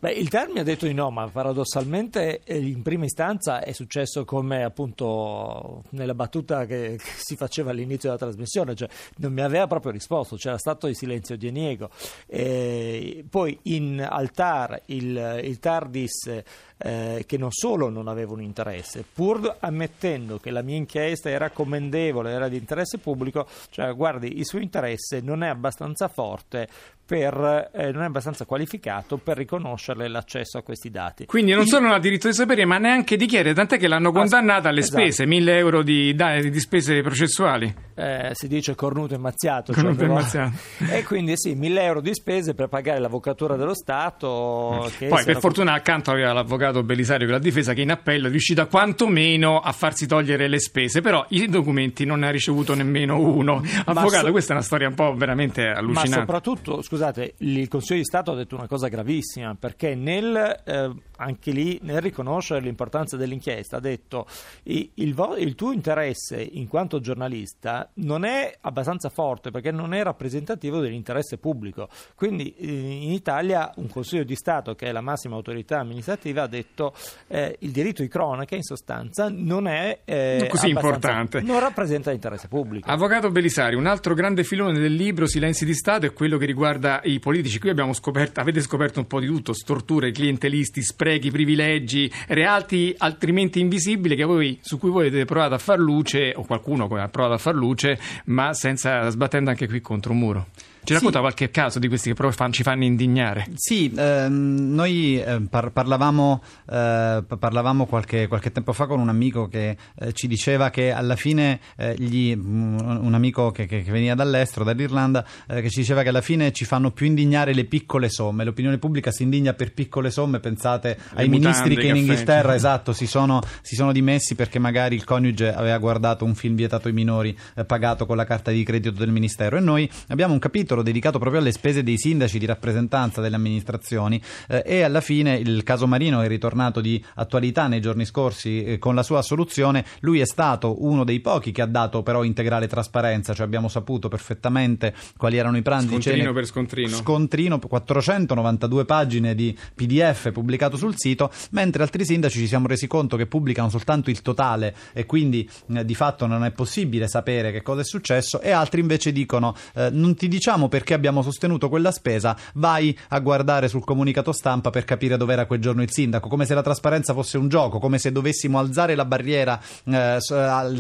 Beh, 0.06 0.12
il 0.12 0.30
TAR 0.30 0.50
mi 0.52 0.60
ha 0.60 0.64
detto 0.64 0.86
di 0.86 0.94
no, 0.94 1.10
ma 1.10 1.28
paradossalmente 1.28 2.42
eh, 2.44 2.60
in 2.60 2.84
prima 2.84 3.06
istanza 3.06 3.64
è 3.64 3.72
successo 3.72 4.24
come 4.24 4.64
appunto 4.64 5.82
nella 5.94 6.14
battuta 6.14 6.68
che, 6.68 7.00
che 7.02 7.12
si 7.18 7.36
faceva 7.36 7.72
all'inizio 7.72 8.10
della 8.10 8.20
trasmissione, 8.20 8.76
cioè 8.76 8.88
non 9.16 9.34
mi 9.34 9.42
aveva 9.42 9.66
proprio 9.66 9.92
risposto, 9.92 10.36
c'era 10.36 10.60
stato 10.60 10.86
il 10.86 10.96
silenzio 10.96 11.36
di 11.38 11.48
Eniego. 11.48 11.90
E 12.28 13.26
poi 13.28 13.58
in, 13.64 14.00
al 14.08 14.30
TAR 14.30 14.80
il, 14.86 15.42
il 15.44 15.58
TAR 15.58 15.90
disse 15.90 16.46
eh, 16.78 17.24
che 17.26 17.38
non 17.38 17.52
solo 17.52 17.90
non 17.90 18.08
aveva 18.08 18.34
un 18.34 18.44
interesse, 18.44 19.04
pur 19.12 19.58
ammettendo 19.60 20.38
che 20.38 20.52
la 20.52 20.62
mia 20.62 20.76
inchiesta 20.76 21.32
era 21.32 21.50
commendevole, 21.50 22.30
era 22.30 22.48
di 22.48 22.58
interesse 22.58 23.00
pubblico, 23.00 23.48
cioè 23.72 23.92
guardi, 23.96 24.38
il 24.38 24.46
suo 24.46 24.60
interesse 24.60 25.20
non 25.22 25.42
è 25.42 25.48
abbastanza 25.48 26.10
forte 26.10 26.68
per, 27.06 27.70
eh, 27.74 27.92
non 27.92 28.02
è 28.02 28.06
abbastanza 28.06 28.46
qualificato 28.46 29.18
per 29.18 29.38
riconoscerle 29.38 30.08
l'accesso 30.08 30.58
a 30.58 30.64
questi 30.64 30.90
dati. 30.90 31.26
Quindi 31.26 31.54
non 31.54 31.66
solo 31.68 31.86
non 31.86 31.94
ha 31.94 32.00
diritto 32.00 32.28
di 32.28 32.34
sapere, 32.34 32.66
ma 32.66 32.78
neanche 32.78 33.16
di 33.16 33.28
chiedere, 33.28 33.54
tant'è 33.54 33.78
che 33.78 33.88
l'hanno 33.88 34.12
condannata 34.12 34.70
alle 34.70 34.80
esatto. 34.80 35.02
spese, 35.02 35.26
1000 35.26 35.58
euro 35.58 35.84
di, 35.84 36.16
di 36.16 36.60
spese 36.60 37.02
processuali. 37.02 37.74
Eh, 37.94 38.32
si 38.34 38.48
dice 38.48 38.76
cornuto 38.76 39.14
e 39.14 39.18
mazziato. 39.18 39.72
Cornuto 39.72 40.00
cioè, 40.00 40.10
e 40.10 40.12
mazziato. 40.12 40.54
E 40.96 41.04
quindi 41.04 41.34
sì, 41.38 41.54
1000 41.56 41.82
euro 41.84 42.02
di 42.02 42.14
spese 42.14 42.54
per 42.54 42.68
pagare 42.68 43.00
l'avvocatura 43.00 43.56
dello 43.56 43.76
Stato. 43.76 44.92
Poi 45.08 45.24
per 45.24 45.40
fortuna 45.40 45.74
accanto 45.74 46.12
aveva 46.12 46.34
l'avvocato 46.34 46.84
Belisario 46.84 47.28
che 47.28 47.34
l'ha 47.34 47.40
difesa 47.40 47.74
che 47.74 47.82
in 47.82 47.92
appello 47.92 48.28
è 48.28 48.30
riuscita 48.30 48.66
quantomeno 48.66 49.60
a 49.60 49.72
farsi 49.72 50.08
togliere 50.08 50.48
le 50.48 50.60
spese, 50.60 51.02
però 51.02 51.26
i 51.30 51.48
documenti 51.48 52.06
non 52.06 52.20
ne 52.20 52.28
ha 52.28 52.32
ricevuto 52.32 52.74
nemmeno 52.74 53.20
uno. 53.20 53.62
Avvocato, 53.86 54.26
so- 54.26 54.32
questa 54.32 54.54
è 54.54 54.56
una 54.56 54.66
storia 54.66 54.88
un 54.88 54.96
po' 54.96 55.14
veramente 55.16 55.68
allucinante. 55.68 56.10
Ma 56.10 56.16
soprattutto, 56.16 56.82
scusate, 56.82 56.95
scusate, 56.96 57.34
il 57.40 57.68
Consiglio 57.68 58.00
di 58.00 58.06
Stato 58.06 58.32
ha 58.32 58.36
detto 58.36 58.56
una 58.56 58.68
cosa 58.68 58.88
gravissima, 58.88 59.54
perché 59.56 59.96
nel, 59.96 60.62
eh, 60.64 60.92
anche 61.18 61.52
lì 61.52 61.78
nel 61.84 62.00
riconoscere 62.00 62.62
l'importanza 62.62 63.18
dell'inchiesta 63.18 63.78
ha 63.78 63.80
detto 63.82 64.26
il, 64.64 64.90
il, 64.96 65.36
il, 65.40 65.56
tuo 65.56 65.74
interesse 65.74 66.42
in 66.42 66.68
quanto 66.70 67.02
giornalista 67.02 67.90
non 67.96 68.24
è 68.24 68.56
abbastanza 68.62 69.10
forte 69.10 69.52
perché 69.52 69.72
non 69.72 69.94
è 69.94 70.04
rappresentativo 70.04 70.80
dell'interesse 70.80 71.38
pubblico. 71.38 71.90
Quindi 72.16 72.56
eh, 72.56 72.68
in 72.68 73.12
Italia 73.12 73.72
un 73.76 73.90
Consiglio 73.90 74.24
di 74.24 74.36
Stato, 74.36 74.74
che 74.74 74.88
è 74.88 74.92
la 74.94 75.02
massima 75.02 75.36
autorità 75.36 75.80
amministrativa, 75.80 76.44
ha 76.44 76.48
detto 76.48 76.94
eh, 77.28 77.58
il 77.60 77.72
diritto 77.72 78.02
di 78.02 78.08
cronaca 78.08 78.56
in 78.56 78.64
sostanza 78.64 79.28
non 79.30 79.68
è 79.68 80.00
eh, 80.06 80.48
così 80.50 80.70
importante. 80.70 81.42
Non 81.42 81.60
rappresenta 81.60 82.12
l'interesse 82.12 82.48
pubblico. 82.48 82.90
Avvocato 82.90 83.30
Belisari, 83.32 83.76
un 83.76 83.86
altro 83.86 84.14
grande 84.14 84.46
filone 84.46 84.80
del 84.80 84.94
libro 84.94 85.28
Silenzi 85.28 85.66
di 85.66 85.74
Stato 85.74 86.06
è 86.06 86.14
quello 86.14 86.38
che 86.38 86.46
riguarda 86.46 86.85
riguarda 86.86 87.02
i 87.04 87.20
politici, 87.20 87.60
qui 87.60 87.70
abbiamo 87.70 87.94
scoperto, 87.94 88.40
avete 88.40 88.62
scoperto 88.62 89.00
un 89.00 89.08
po' 89.08 89.20
di 89.20 89.26
tutto, 89.26 89.54
storture, 89.54 90.12
clientelisti, 90.12 90.82
sprechi, 90.84 91.32
privilegi, 91.32 92.12
reati 92.28 92.94
altrimenti 92.98 93.60
invisibili 93.60 94.16
voi, 94.24 94.60
su 94.62 94.78
cui 94.78 94.90
voi 94.90 95.08
avete 95.08 95.26
provato 95.26 95.56
a 95.56 95.58
far 95.58 95.80
luce, 95.80 96.34
o 96.36 96.46
qualcuno 96.46 96.86
ha 96.86 97.10
provato 97.10 97.34
a 97.34 97.38
far 97.38 97.56
luce, 97.56 98.00
ma 98.26 98.54
senza 98.54 99.10
sbattendo 99.10 99.50
anche 99.50 99.68
qui 99.68 99.82
contro 99.82 100.12
un 100.12 100.20
muro. 100.20 100.48
Ci 100.86 100.94
racconta 100.94 101.18
sì. 101.18 101.24
qualche 101.24 101.50
caso 101.50 101.80
di 101.80 101.88
questi 101.88 102.10
che 102.10 102.16
però 102.16 102.32
fan, 102.32 102.52
ci 102.52 102.64
fanno 102.64 102.84
indignare? 102.84 103.48
Sì, 103.56 103.92
ehm, 103.96 104.74
noi 104.74 105.20
eh, 105.20 105.42
par- 105.50 105.72
parlavamo, 105.72 106.44
eh, 106.70 107.24
parlavamo 107.40 107.86
qualche, 107.86 108.28
qualche, 108.28 108.52
tempo 108.52 108.72
fa 108.74 108.86
con 108.86 109.00
un 109.00 109.10
amico 109.10 109.48
che 109.48 109.76
eh, 109.96 110.14
ci 110.14 110.28
diceva 110.28 110.70
che 110.70 110.92
alla 110.92 111.16
fine 111.16 111.60
eh, 111.76 111.96
gli, 111.98 112.34
un 112.34 113.12
amico 113.14 113.52
che, 113.52 113.66
che, 113.66 113.82
che, 113.82 113.92
veniva 113.92 114.14
dall'estero, 114.14 114.64
dall'Irlanda, 114.64 115.26
eh, 115.48 115.62
che 115.62 115.70
ci 115.70 115.80
diceva 115.80 116.04
che 116.04 116.10
alla 116.10 116.22
fine 116.22 116.52
ci 116.52 116.66
fanno 116.66 116.92
più 116.92 117.06
indignare 117.06 117.54
le 117.54 117.66
piccole 117.66 118.10
somme. 118.10 118.44
L'opinione 118.44 118.78
pubblica 118.78 119.12
si 119.12 119.24
indigna 119.24 119.54
per 119.54 119.74
piccole 119.74 120.12
somme, 120.12 120.40
pensate 120.40 120.98
le 121.14 121.22
ai 121.22 121.30
ministri 121.30 121.76
che 121.76 121.88
in 121.88 121.96
Inghilterra 121.96 122.54
esatto, 122.56 122.94
si, 122.94 123.08
sono, 123.08 123.42
si, 123.62 123.76
sono, 123.76 123.92
dimessi 123.92 124.36
perché 124.36 124.60
magari 124.60 124.96
il 124.96 125.04
coniuge 125.04 125.54
aveva 125.54 125.78
guardato 125.78 126.26
un 126.26 126.36
film 126.36 126.56
vietato 126.56 126.88
ai 126.88 126.94
minori 126.94 127.38
eh, 127.56 127.66
pagato 127.66 128.06
con 128.06 128.16
la 128.16 128.26
carta 128.26 128.52
di 128.52 128.64
credito 128.64 128.98
del 128.98 129.12
ministero 129.12 129.58
e 129.58 129.60
noi 129.60 129.90
abbiamo 130.08 130.34
un 130.34 130.40
capitolo 130.40 130.75
capitolo 130.76 130.82
dedicato 130.84 131.20
proprio 131.20 131.42
alle 131.42 131.52
spese 131.52 131.84
dei 131.84 131.98
sindaci 131.98 132.38
di 132.40 132.46
rappresentanza 132.46 133.22
delle 133.22 133.36
amministrazioni 133.36 134.22
eh, 134.48 134.64
e 134.66 134.82
alla 134.82 135.02
fine 135.02 135.36
il 135.36 135.64
caso 135.64 135.88
Marino 135.88 136.22
è 136.22 136.28
ritornato 136.28 136.82
di 136.82 137.04
attualità 137.16 137.68
nei 137.68 137.80
giorni 137.80 138.06
scorsi 138.06 138.64
eh, 138.64 138.78
con 138.78 138.96
la 138.96 139.04
sua 139.04 139.20
assoluzione. 139.20 139.86
Lui 140.02 140.20
è 140.20 140.26
stato 140.26 140.84
uno 140.84 141.04
dei 141.04 141.20
pochi 141.20 141.52
che 141.52 141.62
ha 141.62 141.66
dato 141.66 142.04
però 142.04 142.24
integrale 142.24 142.68
trasparenza, 142.68 143.34
cioè 143.34 143.46
abbiamo 143.46 143.68
saputo 143.68 144.08
perfettamente 144.08 144.94
quali 145.18 145.38
erano 145.38 145.58
i 145.58 145.62
pranzi. 145.62 145.88
Scontrino 145.88 146.34
per 146.34 146.46
scontrino. 146.46 146.90
Scontrino, 146.90 147.60
492 147.60 148.86
pagine 148.86 149.36
di 149.36 149.58
PDF 149.74 150.32
pubblicato 150.32 150.78
sul 150.78 150.96
sito, 150.98 151.32
mentre 151.52 151.84
altri 151.84 152.06
sindaci 152.06 152.40
ci 152.40 152.48
siamo 152.48 152.68
resi 152.68 152.88
conto 152.88 153.18
che 153.18 153.28
pubblicano 153.28 153.70
soltanto 153.70 154.10
il 154.10 154.22
totale 154.22 154.76
e 154.94 155.06
quindi 155.06 155.50
eh, 155.74 155.86
di 155.86 155.96
fatto 155.96 156.26
non 156.26 156.44
è 156.44 156.52
possibile 156.52 157.08
sapere 157.08 157.52
che 157.52 157.62
cosa 157.62 157.82
è 157.82 157.86
successo 157.86 158.42
e 158.42 158.52
altri 158.52 158.82
invece 158.82 159.12
dicono 159.12 159.56
eh, 159.76 159.90
non 159.92 160.16
ti 160.16 160.28
diciamo 160.28 160.65
sappiamo 160.66 160.68
perché 160.68 160.94
abbiamo 160.94 161.22
sostenuto 161.22 161.70
quella 161.70 161.92
spesa, 161.92 162.36
vai 162.56 162.98
a 163.10 163.20
guardare 163.20 163.68
sul 163.68 163.84
comunicato 163.84 164.32
stampa 164.32 164.70
per 164.70 164.86
capire 164.86 165.18
dove 165.18 165.34
era 165.34 165.46
quel 165.46 165.60
giorno 165.60 165.82
il 165.82 165.92
sindaco, 165.92 166.28
come 166.28 166.46
se 166.46 166.54
la 166.54 166.62
trasparenza 166.62 167.14
fosse 167.14 167.38
un 167.38 167.48
gioco, 167.48 167.80
come 167.80 167.98
se 167.98 168.12
dovessimo 168.12 168.60
alzare 168.60 168.96
la 168.96 169.06
barriera 169.06 169.60
eh, 169.86 170.18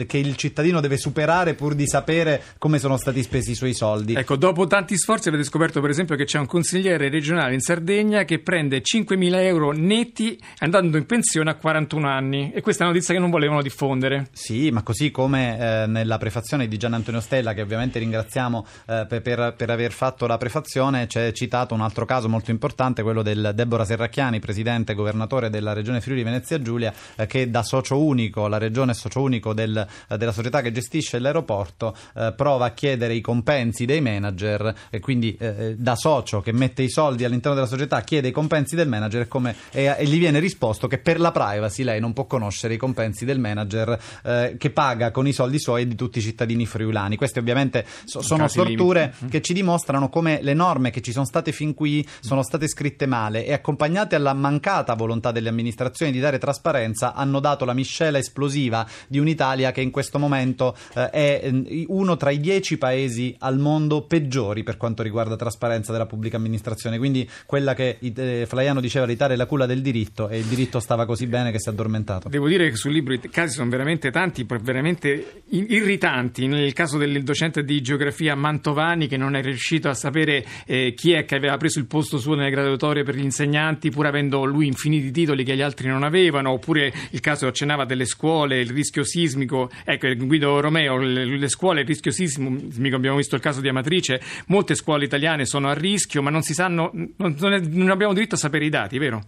che 0.07 0.17
il 0.17 0.35
cittadino 0.35 0.79
deve 0.81 0.97
superare 0.97 1.53
pur 1.53 1.75
di 1.75 1.87
sapere 1.87 2.41
come 2.57 2.79
sono 2.79 2.97
stati 2.97 3.21
spesi 3.21 3.51
i 3.51 3.55
suoi 3.55 3.73
soldi. 3.73 4.13
Ecco, 4.13 4.35
dopo 4.35 4.67
tanti 4.67 4.97
sforzi 4.97 5.29
avete 5.29 5.43
scoperto 5.43 5.81
per 5.81 5.89
esempio 5.89 6.15
che 6.15 6.25
c'è 6.25 6.39
un 6.39 6.45
consigliere 6.45 7.09
regionale 7.09 7.53
in 7.53 7.61
Sardegna 7.61 8.23
che 8.23 8.39
prende 8.39 8.81
5.000 8.81 9.35
euro 9.43 9.71
netti 9.71 10.39
andando 10.59 10.97
in 10.97 11.05
pensione 11.05 11.49
a 11.49 11.55
41 11.55 12.07
anni 12.07 12.51
e 12.53 12.61
questa 12.61 12.83
è 12.83 12.85
una 12.85 12.93
notizia 12.93 13.13
che 13.13 13.19
non 13.19 13.29
volevano 13.29 13.61
diffondere. 13.61 14.27
Sì, 14.31 14.71
ma 14.71 14.83
così 14.83 15.11
come 15.11 15.83
eh, 15.83 15.87
nella 15.87 16.17
prefazione 16.17 16.67
di 16.67 16.77
Gian 16.77 16.93
Antonio 16.93 17.19
Stella 17.19 17.53
che 17.53 17.61
ovviamente 17.61 17.99
ringraziamo 17.99 18.65
eh, 18.87 19.05
per, 19.07 19.21
per, 19.21 19.53
per 19.55 19.69
aver 19.75 19.91
fatto 19.91 20.25
la 20.25 20.37
prefazione 20.37 21.05
c'è 21.07 21.31
citato 21.31 21.73
un 21.73 21.81
altro 21.81 22.05
caso 22.05 22.27
molto 22.27 22.51
importante, 22.51 23.03
quello 23.03 23.21
del 23.21 23.51
Deborah 23.53 23.85
Serracchiani, 23.85 24.39
presidente 24.39 24.93
e 24.93 24.95
governatore 24.95 25.49
della 25.49 25.73
regione 25.73 26.01
Friuli 26.01 26.23
Venezia 26.23 26.61
Giulia, 26.61 26.93
eh, 27.15 27.27
che 27.27 27.49
da 27.49 27.63
socio 27.63 28.01
unico, 28.01 28.47
la 28.47 28.57
regione 28.57 28.91
è 28.91 28.95
socio 28.95 29.21
unico 29.21 29.53
del, 29.53 29.85
eh, 30.09 30.17
della 30.17 30.31
società 30.31 30.61
che 30.61 30.71
gestisce 30.71 31.19
l'aeroporto, 31.19 31.95
eh, 32.15 32.33
prova 32.35 32.65
a 32.65 32.71
chiedere 32.71 33.13
i 33.13 33.21
compensi 33.21 33.85
dei 33.85 34.01
manager 34.01 34.73
e 34.89 34.99
quindi 34.99 35.35
eh, 35.39 35.47
eh, 35.57 35.75
da 35.77 35.95
socio 35.95 36.41
che 36.41 36.51
mette 36.51 36.81
i 36.81 36.89
soldi 36.89 37.25
all'interno 37.25 37.55
della 37.55 37.67
società 37.67 38.01
chiede 38.01 38.29
i 38.29 38.31
compensi 38.31 38.75
del 38.75 38.87
manager 38.87 39.21
e, 39.21 39.27
come, 39.27 39.55
e, 39.71 39.93
e 39.97 40.05
gli 40.05 40.17
viene 40.17 40.39
risposto 40.39 40.87
che 40.87 40.97
per 40.97 41.19
la 41.19 41.31
privacy 41.31 41.83
lei 41.83 41.99
non 41.99 42.13
può 42.13 42.25
conoscere 42.25 42.73
i 42.73 42.77
compensi 42.77 43.25
del 43.25 43.39
manager 43.39 43.99
eh, 44.23 44.55
che 44.57 44.69
paga 44.69 45.11
con 45.11 45.27
i 45.27 45.33
soldi 45.33 45.59
suoi 45.59 45.83
e 45.83 45.87
di 45.87 45.95
tutti 45.95 46.19
i 46.19 46.21
cittadini 46.21 46.65
friulani. 46.65 47.15
Queste 47.15 47.39
ovviamente 47.39 47.85
so, 48.05 48.21
sono 48.21 48.47
storture 48.47 49.13
che 49.29 49.41
ci 49.41 49.53
dimostrano 49.53 49.64
come 50.09 50.39
le 50.41 50.53
norme 50.53 50.91
che 50.91 51.01
ci 51.01 51.11
sono 51.11 51.25
state 51.25 51.51
fin 51.51 51.73
qui 51.73 52.05
sono 52.19 52.43
state 52.43 52.67
scritte 52.67 53.05
male 53.05 53.45
e 53.45 53.53
accompagnate 53.53 54.15
alla 54.15 54.33
mancata 54.33 54.93
volontà 54.93 55.31
delle 55.31 55.49
amministrazioni 55.49 56.11
di 56.11 56.19
dare 56.19 56.37
trasparenza 56.37 57.13
hanno 57.13 57.39
dato 57.39 57.65
la 57.65 57.73
miscela 57.73 58.17
esplosiva 58.17 58.87
di 59.07 59.19
un'Italia 59.19 59.71
che 59.71 59.81
in 59.81 59.91
questo 59.91 60.19
momento 60.19 60.75
eh, 60.93 61.09
è 61.09 61.39
eh, 61.43 61.85
uno 61.89 62.17
tra 62.17 62.31
i 62.31 62.39
dieci 62.39 62.77
paesi 62.77 63.35
al 63.39 63.59
mondo 63.59 64.03
peggiori 64.03 64.63
per 64.63 64.77
quanto 64.77 65.03
riguarda 65.03 65.35
trasparenza 65.35 65.91
della 65.91 66.05
pubblica 66.05 66.37
amministrazione. 66.37 66.97
Quindi 66.97 67.29
quella 67.45 67.73
che 67.73 67.97
eh, 67.99 68.45
Flaiano 68.47 68.81
diceva 68.81 69.05
l'Italia 69.05 69.35
è 69.35 69.37
la 69.37 69.45
culla 69.45 69.65
del 69.65 69.81
diritto 69.81 70.29
e 70.29 70.39
il 70.39 70.45
diritto 70.45 70.79
stava 70.79 71.05
così 71.05 71.27
bene 71.27 71.51
che 71.51 71.59
si 71.59 71.69
è 71.69 71.71
addormentato. 71.71 72.29
Devo 72.29 72.47
dire 72.47 72.69
che 72.69 72.75
sul 72.75 72.91
libro 72.91 73.13
i 73.13 73.19
casi 73.29 73.55
sono 73.55 73.69
veramente 73.69 74.11
tanti, 74.11 74.45
veramente 74.61 75.43
irritanti. 75.49 76.47
Nel 76.47 76.73
caso 76.73 76.97
del 76.97 77.23
docente 77.23 77.63
di 77.63 77.81
geografia 77.81 78.35
Mantovani 78.35 79.07
che 79.07 79.17
non 79.17 79.35
è 79.35 79.41
riuscito 79.45 79.89
a 79.89 79.93
sapere 79.93 80.45
eh, 80.65 80.93
chi 80.95 81.13
è 81.13 81.25
che 81.25 81.35
aveva 81.35 81.57
preso 81.57 81.79
il 81.79 81.85
posto 81.85 82.17
suo 82.17 82.35
nelle 82.35 82.49
graduatorie 82.49 83.03
per 83.03 83.15
gli 83.15 83.23
insegnanti, 83.23 83.89
pur 83.89 84.05
avendo 84.05 84.43
lui 84.45 84.67
infiniti 84.67 85.11
titoli 85.11 85.43
che 85.43 85.55
gli 85.55 85.61
altri 85.61 85.87
non 85.87 86.03
avevano, 86.03 86.51
oppure 86.51 86.93
il 87.11 87.19
caso 87.19 87.47
accennava 87.47 87.85
delle 87.85 88.05
scuole, 88.05 88.59
il 88.59 88.69
rischio 88.69 89.03
sismico, 89.03 89.69
ecco 89.83 90.13
Guido 90.15 90.59
Romeo, 90.59 90.97
le, 90.97 91.25
le 91.25 91.49
scuole, 91.49 91.81
il 91.81 91.87
rischio 91.87 92.11
sismico, 92.11 92.95
abbiamo 92.95 93.17
visto 93.17 93.35
il 93.35 93.41
caso 93.41 93.61
di 93.61 93.69
Amatrice, 93.69 94.21
molte 94.47 94.75
scuole 94.75 95.05
italiane 95.05 95.45
sono 95.45 95.69
a 95.69 95.73
rischio, 95.73 96.21
ma 96.21 96.29
non 96.29 96.41
si 96.41 96.53
sanno, 96.53 96.91
non, 97.17 97.35
non, 97.37 97.89
abbiamo 97.89 98.13
diritto 98.13 98.35
a 98.35 98.37
sapere 98.37 98.65
i 98.65 98.69
dati, 98.69 98.97
vero? 98.97 99.23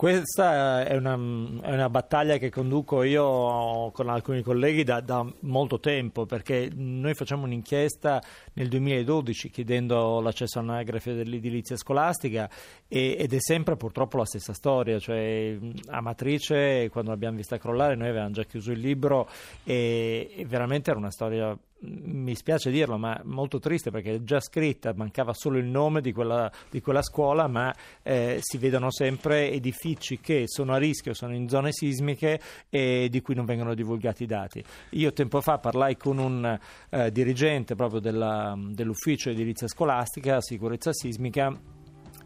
Questa 0.00 0.82
è 0.86 0.96
una, 0.96 1.12
è 1.60 1.74
una, 1.74 1.90
battaglia 1.90 2.38
che 2.38 2.48
conduco 2.48 3.02
io 3.02 3.90
con 3.90 4.08
alcuni 4.08 4.40
colleghi 4.40 4.82
da, 4.82 5.00
da, 5.00 5.30
molto 5.40 5.78
tempo, 5.78 6.24
perché 6.24 6.70
noi 6.74 7.12
facciamo 7.12 7.44
un'inchiesta 7.44 8.22
nel 8.54 8.68
2012 8.68 9.50
chiedendo 9.50 10.22
l'accesso 10.22 10.58
all'anagrafe 10.58 11.12
dell'edilizia 11.12 11.76
scolastica 11.76 12.48
e, 12.88 13.14
ed 13.18 13.34
è 13.34 13.40
sempre 13.40 13.76
purtroppo 13.76 14.16
la 14.16 14.24
stessa 14.24 14.54
storia, 14.54 14.98
cioè 14.98 15.58
a 15.88 16.00
quando 16.88 17.10
l'abbiamo 17.10 17.36
vista 17.36 17.58
crollare 17.58 17.94
noi 17.94 18.08
avevamo 18.08 18.30
già 18.30 18.44
chiuso 18.44 18.72
il 18.72 18.80
libro 18.80 19.28
e, 19.64 20.32
e 20.34 20.46
veramente 20.46 20.88
era 20.88 20.98
una 20.98 21.10
storia 21.10 21.54
mi 21.82 22.34
spiace 22.34 22.70
dirlo, 22.70 22.98
ma 22.98 23.20
molto 23.24 23.58
triste 23.58 23.90
perché 23.90 24.14
è 24.14 24.22
già 24.22 24.40
scritta, 24.40 24.92
mancava 24.94 25.32
solo 25.32 25.58
il 25.58 25.66
nome 25.66 26.00
di 26.00 26.12
quella, 26.12 26.50
di 26.70 26.80
quella 26.80 27.02
scuola, 27.02 27.46
ma 27.46 27.74
eh, 28.02 28.38
si 28.40 28.58
vedono 28.58 28.90
sempre 28.90 29.50
edifici 29.50 30.20
che 30.20 30.44
sono 30.46 30.74
a 30.74 30.78
rischio, 30.78 31.14
sono 31.14 31.34
in 31.34 31.48
zone 31.48 31.72
sismiche 31.72 32.40
e 32.68 33.08
di 33.10 33.20
cui 33.20 33.34
non 33.34 33.44
vengono 33.44 33.74
divulgati 33.74 34.24
i 34.24 34.26
dati. 34.26 34.62
Io 34.90 35.12
tempo 35.12 35.40
fa 35.40 35.58
parlai 35.58 35.96
con 35.96 36.18
un 36.18 36.58
eh, 36.90 37.10
dirigente 37.10 37.74
proprio 37.74 38.00
della, 38.00 38.54
dell'ufficio 38.56 39.30
edilizia 39.30 39.68
scolastica, 39.68 40.40
sicurezza 40.40 40.92
sismica, 40.92 41.78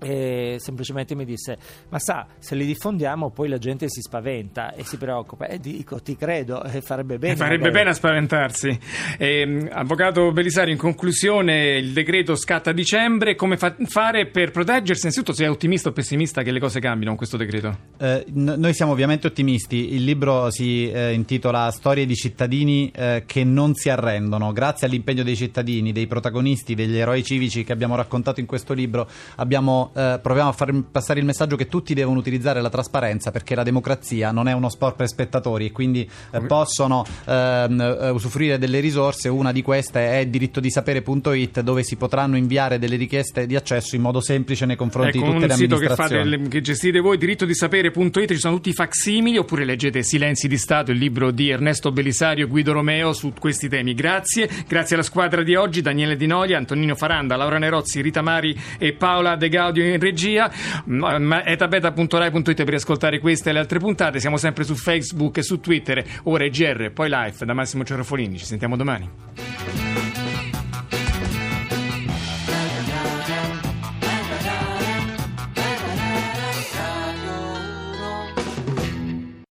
e 0.04 0.56
semplicemente 0.58 1.14
mi 1.14 1.24
disse 1.24 1.56
ma 1.88 1.98
sa 1.98 2.26
se 2.38 2.54
li 2.54 2.66
diffondiamo 2.66 3.30
poi 3.30 3.48
la 3.48 3.58
gente 3.58 3.88
si 3.88 4.00
spaventa 4.00 4.74
e 4.74 4.84
si 4.84 4.96
preoccupa. 4.96 5.46
E 5.46 5.58
dico 5.58 6.00
ti 6.00 6.16
credo 6.16 6.62
e 6.62 6.80
farebbe 6.80 7.18
bene 7.18 7.32
e 7.34 7.36
farebbe 7.36 7.64
magari. 7.64 7.78
bene 7.78 7.90
a 7.90 7.94
spaventarsi. 7.94 8.78
Eh, 9.18 9.68
avvocato 9.70 10.32
Belisario 10.32 10.72
in 10.72 10.78
conclusione 10.78 11.76
il 11.78 11.92
decreto 11.92 12.36
scatta 12.36 12.70
a 12.70 12.72
dicembre. 12.72 13.34
Come 13.34 13.56
fa- 13.56 13.74
fare 13.86 14.26
per 14.26 14.50
proteggersi? 14.50 15.02
Innanzitutto 15.02 15.32
sei 15.32 15.48
ottimista 15.48 15.88
o 15.88 15.92
pessimista 15.92 16.42
che 16.42 16.50
le 16.50 16.60
cose 16.60 16.80
cambino 16.80 17.08
con 17.10 17.18
questo 17.18 17.36
decreto? 17.36 17.76
Eh, 17.98 18.24
n- 18.34 18.54
noi 18.58 18.74
siamo 18.74 18.92
ovviamente 18.92 19.26
ottimisti. 19.26 19.94
Il 19.94 20.04
libro 20.04 20.50
si 20.50 20.90
eh, 20.90 21.12
intitola 21.12 21.70
Storie 21.70 22.06
di 22.06 22.14
cittadini 22.14 22.90
eh, 22.94 23.24
che 23.26 23.44
non 23.44 23.74
si 23.74 23.88
arrendono. 23.88 24.52
Grazie 24.52 24.86
all'impegno 24.86 25.22
dei 25.22 25.36
cittadini 25.36 25.92
dei 25.92 26.06
protagonisti 26.06 26.74
degli 26.74 26.96
eroi 26.96 27.22
civici 27.22 27.64
che 27.64 27.72
abbiamo 27.72 27.96
raccontato 27.96 28.40
in 28.40 28.46
questo 28.46 28.74
libro 28.74 29.08
abbiamo 29.36 29.92
eh, 29.94 30.18
proviamo 30.20 30.48
a 30.48 30.52
far 30.52 30.72
passare 30.90 31.20
il 31.20 31.26
messaggio 31.26 31.56
che 31.56 31.68
tutti 31.68 31.94
devono 31.94 32.18
utilizzare 32.18 32.60
la 32.60 32.68
trasparenza 32.68 33.30
perché 33.30 33.54
la 33.54 33.62
democrazia 33.62 34.30
non 34.32 34.48
è 34.48 34.52
uno 34.52 34.68
sport 34.68 34.96
per 34.96 35.08
spettatori 35.08 35.66
e 35.66 35.72
quindi 35.72 36.08
eh, 36.32 36.40
possono 36.42 37.04
ehm, 37.26 37.80
eh, 37.80 38.10
usufruire 38.10 38.58
delle 38.58 38.80
risorse. 38.80 39.28
Una 39.28 39.52
di 39.52 39.62
queste 39.62 40.18
è 40.20 40.26
diritto 40.26 40.60
di 40.60 40.70
sapere.it 40.70 41.60
dove 41.60 41.82
si 41.82 41.96
potranno 41.96 42.36
inviare 42.36 42.78
delle 42.78 42.96
richieste 42.96 43.46
di 43.46 43.56
accesso 43.56 43.96
in 43.96 44.02
modo 44.02 44.20
semplice 44.20 44.66
nei 44.66 44.76
confronti 44.76 45.18
ecco, 45.18 45.26
di 45.26 45.32
tutte 45.32 45.46
le 45.46 45.52
amministrazioni. 45.54 46.20
È 46.20 46.24
un 46.24 46.42
sito 46.42 46.48
che, 46.48 46.60
gestite 46.60 47.00
voi, 47.00 47.16
diritto 47.16 47.44
di 47.44 47.54
sapere.it, 47.54 48.32
ci 48.32 48.38
sono 48.38 48.54
tutti 48.54 48.70
i 48.70 48.74
facsimili 48.74 49.38
oppure 49.38 49.64
leggete 49.64 50.02
Silenzi 50.02 50.48
di 50.48 50.58
Stato, 50.58 50.90
il 50.90 50.98
libro 50.98 51.30
di 51.30 51.50
Ernesto 51.50 51.92
Belisario 51.92 52.46
e 52.46 52.48
Guido 52.48 52.72
Romeo 52.72 53.12
su 53.12 53.32
questi 53.38 53.68
temi. 53.68 53.94
Grazie, 53.94 54.48
grazie 54.66 54.96
alla 54.96 55.04
squadra 55.04 55.42
di 55.42 55.54
oggi, 55.54 55.80
Daniele 55.80 56.16
Di 56.16 56.26
Noia, 56.26 56.58
Antonino 56.58 56.94
Faranda, 56.94 57.36
Laura 57.36 57.58
Nerozzi, 57.58 58.00
Rita 58.00 58.22
Mari 58.22 58.58
e 58.78 58.92
Paola 58.92 59.36
De 59.36 59.48
Gaudio 59.74 59.92
in 59.92 59.98
regia, 59.98 60.50
etabeta.rai.it 61.44 62.64
per 62.64 62.74
ascoltare 62.74 63.18
queste 63.18 63.50
e 63.50 63.52
le 63.52 63.58
altre 63.58 63.80
puntate. 63.80 64.20
Siamo 64.20 64.36
sempre 64.36 64.62
su 64.62 64.76
Facebook 64.76 65.38
e 65.38 65.42
su 65.42 65.58
Twitter, 65.58 66.04
ora 66.24 66.44
è 66.44 66.50
GR, 66.50 66.92
poi 66.92 67.08
live 67.10 67.44
da 67.44 67.52
Massimo 67.52 67.82
Cerrofolini. 67.82 68.38
Ci 68.38 68.44
sentiamo 68.44 68.76
domani. 68.76 70.03